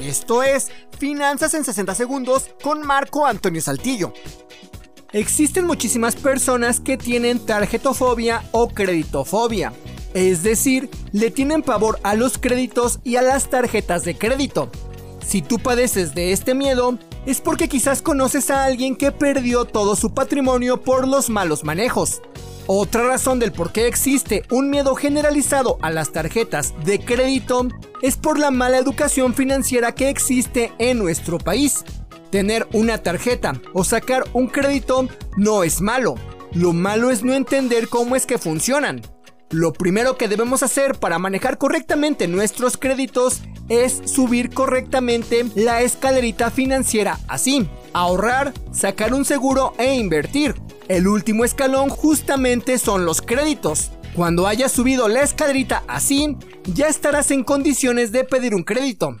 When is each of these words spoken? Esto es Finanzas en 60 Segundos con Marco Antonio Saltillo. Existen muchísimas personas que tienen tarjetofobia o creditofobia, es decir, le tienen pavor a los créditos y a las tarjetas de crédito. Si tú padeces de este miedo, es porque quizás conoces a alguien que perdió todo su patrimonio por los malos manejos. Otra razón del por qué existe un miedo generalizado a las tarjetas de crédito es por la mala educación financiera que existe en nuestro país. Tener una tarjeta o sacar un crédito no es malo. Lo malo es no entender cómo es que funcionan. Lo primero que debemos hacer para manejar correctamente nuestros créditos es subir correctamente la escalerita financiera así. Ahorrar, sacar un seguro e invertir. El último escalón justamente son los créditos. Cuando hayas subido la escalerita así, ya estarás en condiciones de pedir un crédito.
Esto 0.00 0.44
es 0.44 0.68
Finanzas 0.96 1.54
en 1.54 1.64
60 1.64 1.94
Segundos 1.94 2.50
con 2.62 2.86
Marco 2.86 3.26
Antonio 3.26 3.60
Saltillo. 3.60 4.12
Existen 5.12 5.66
muchísimas 5.66 6.14
personas 6.14 6.78
que 6.78 6.96
tienen 6.96 7.44
tarjetofobia 7.44 8.44
o 8.52 8.68
creditofobia, 8.68 9.72
es 10.14 10.42
decir, 10.42 10.88
le 11.12 11.30
tienen 11.30 11.62
pavor 11.62 11.98
a 12.04 12.14
los 12.14 12.38
créditos 12.38 13.00
y 13.02 13.16
a 13.16 13.22
las 13.22 13.50
tarjetas 13.50 14.04
de 14.04 14.16
crédito. 14.16 14.70
Si 15.26 15.42
tú 15.42 15.58
padeces 15.58 16.14
de 16.14 16.32
este 16.32 16.54
miedo, 16.54 16.98
es 17.26 17.40
porque 17.40 17.68
quizás 17.68 18.00
conoces 18.00 18.50
a 18.50 18.64
alguien 18.64 18.96
que 18.96 19.10
perdió 19.10 19.64
todo 19.64 19.96
su 19.96 20.14
patrimonio 20.14 20.82
por 20.82 21.08
los 21.08 21.28
malos 21.28 21.64
manejos. 21.64 22.22
Otra 22.70 23.02
razón 23.02 23.38
del 23.38 23.50
por 23.50 23.72
qué 23.72 23.86
existe 23.86 24.42
un 24.50 24.68
miedo 24.68 24.94
generalizado 24.94 25.78
a 25.80 25.90
las 25.90 26.12
tarjetas 26.12 26.74
de 26.84 27.00
crédito 27.00 27.66
es 28.02 28.18
por 28.18 28.38
la 28.38 28.50
mala 28.50 28.76
educación 28.76 29.32
financiera 29.32 29.94
que 29.94 30.10
existe 30.10 30.70
en 30.78 30.98
nuestro 30.98 31.38
país. 31.38 31.82
Tener 32.30 32.68
una 32.74 32.98
tarjeta 32.98 33.54
o 33.72 33.84
sacar 33.84 34.24
un 34.34 34.48
crédito 34.48 35.08
no 35.38 35.62
es 35.62 35.80
malo. 35.80 36.16
Lo 36.52 36.74
malo 36.74 37.10
es 37.10 37.24
no 37.24 37.32
entender 37.32 37.88
cómo 37.88 38.16
es 38.16 38.26
que 38.26 38.36
funcionan. 38.36 39.00
Lo 39.48 39.72
primero 39.72 40.18
que 40.18 40.28
debemos 40.28 40.62
hacer 40.62 40.98
para 40.98 41.18
manejar 41.18 41.56
correctamente 41.56 42.28
nuestros 42.28 42.76
créditos 42.76 43.40
es 43.70 44.02
subir 44.04 44.50
correctamente 44.50 45.46
la 45.54 45.80
escalerita 45.80 46.50
financiera 46.50 47.18
así. 47.28 47.66
Ahorrar, 47.94 48.52
sacar 48.72 49.14
un 49.14 49.24
seguro 49.24 49.72
e 49.78 49.94
invertir. 49.94 50.54
El 50.88 51.06
último 51.06 51.44
escalón 51.44 51.90
justamente 51.90 52.78
son 52.78 53.04
los 53.04 53.20
créditos. 53.20 53.90
Cuando 54.14 54.46
hayas 54.46 54.72
subido 54.72 55.06
la 55.08 55.20
escalerita 55.20 55.84
así, 55.86 56.38
ya 56.64 56.88
estarás 56.88 57.30
en 57.30 57.44
condiciones 57.44 58.10
de 58.10 58.24
pedir 58.24 58.54
un 58.54 58.64
crédito. 58.64 59.18